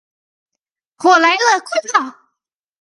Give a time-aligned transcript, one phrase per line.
[0.97, 2.17] 火來了，快跑